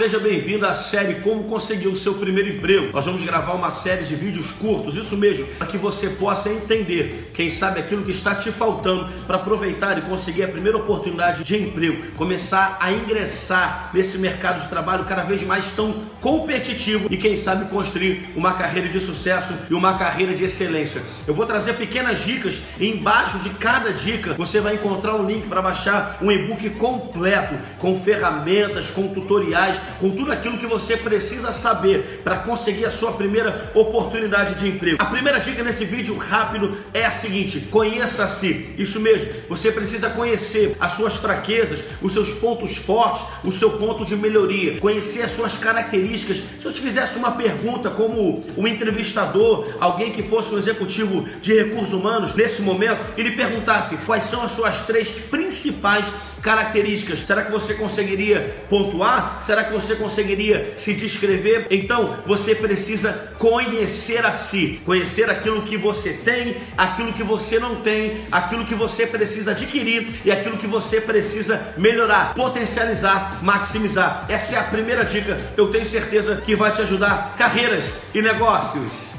[0.00, 2.90] seja bem-vindo à série Como Conseguir o Seu Primeiro Emprego.
[2.94, 7.30] Nós vamos gravar uma série de vídeos curtos, isso mesmo, para que você possa entender,
[7.34, 11.62] quem sabe, aquilo que está te faltando para aproveitar e conseguir a primeira oportunidade de
[11.62, 17.36] emprego, começar a ingressar nesse mercado de trabalho cada vez mais tão competitivo e, quem
[17.36, 21.02] sabe, construir uma carreira de sucesso e uma carreira de excelência.
[21.26, 25.46] Eu vou trazer pequenas dicas e embaixo de cada dica você vai encontrar um link
[25.46, 29.49] para baixar um e-book completo com ferramentas, com tutoriais,
[29.98, 35.02] com tudo aquilo que você precisa saber para conseguir a sua primeira oportunidade de emprego.
[35.02, 38.74] A primeira dica nesse vídeo rápido é a seguinte: conheça-se.
[38.78, 44.04] Isso mesmo, você precisa conhecer as suas fraquezas, os seus pontos fortes, o seu ponto
[44.04, 46.42] de melhoria, conhecer as suas características.
[46.60, 51.54] Se eu te fizesse uma pergunta como um entrevistador, alguém que fosse um executivo de
[51.54, 56.06] recursos humanos nesse momento, e lhe perguntasse quais são as suas três principais
[56.40, 59.39] características, será que você conseguiria pontuar?
[59.42, 61.66] Será que você conseguiria se descrever?
[61.70, 67.76] Então você precisa conhecer a si, conhecer aquilo que você tem, aquilo que você não
[67.76, 74.26] tem, aquilo que você precisa adquirir e aquilo que você precisa melhorar, potencializar, maximizar.
[74.28, 75.38] Essa é a primeira dica.
[75.56, 79.09] Eu tenho certeza que vai te ajudar carreiras e negócios.